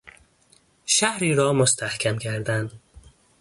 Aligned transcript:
شهری 0.85 1.35
را 1.35 1.53
مستحکم 1.53 2.17
کردن 2.17 2.71